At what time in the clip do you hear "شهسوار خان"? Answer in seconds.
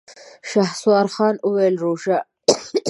0.49-1.35